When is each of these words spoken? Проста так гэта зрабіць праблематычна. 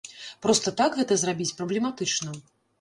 Проста 0.45 0.73
так 0.79 0.97
гэта 1.01 1.19
зрабіць 1.25 1.49
праблематычна. 1.61 2.29